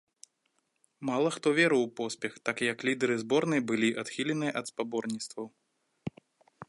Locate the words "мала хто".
1.09-1.47